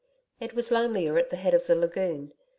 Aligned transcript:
It 0.39 0.55
was 0.55 0.71
lonelier 0.71 1.19
at 1.19 1.29
the 1.29 1.35
head 1.35 1.53
of 1.53 1.67
the 1.67 1.75
lagoon. 1.75 2.33